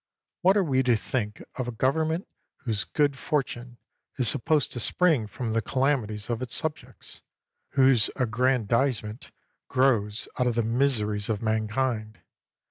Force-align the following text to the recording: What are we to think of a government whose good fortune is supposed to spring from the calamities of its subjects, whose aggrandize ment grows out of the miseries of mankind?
What 0.41 0.57
are 0.57 0.63
we 0.63 0.81
to 0.81 0.97
think 0.97 1.43
of 1.57 1.67
a 1.67 1.71
government 1.71 2.27
whose 2.63 2.85
good 2.85 3.15
fortune 3.15 3.77
is 4.17 4.27
supposed 4.27 4.71
to 4.71 4.79
spring 4.79 5.27
from 5.27 5.53
the 5.53 5.61
calamities 5.61 6.27
of 6.27 6.41
its 6.41 6.55
subjects, 6.55 7.21
whose 7.73 8.09
aggrandize 8.15 9.03
ment 9.03 9.29
grows 9.67 10.27
out 10.39 10.47
of 10.47 10.55
the 10.55 10.63
miseries 10.63 11.29
of 11.29 11.43
mankind? 11.43 12.17